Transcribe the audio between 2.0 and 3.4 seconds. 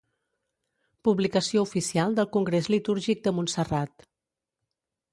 del Congrés Litúrgic de